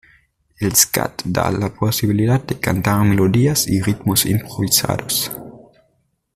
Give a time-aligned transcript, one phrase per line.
[0.59, 5.29] El "scat" da la posibilidad de cantar melodías y ritmos improvisados.